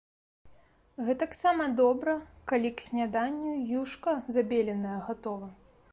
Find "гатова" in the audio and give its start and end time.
5.11-5.47